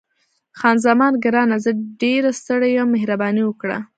[0.59, 3.77] خان زمان: ګرانه، زه ډېره ستړې یم، مهرباني وکړه.